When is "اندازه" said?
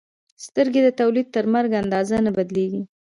1.81-2.15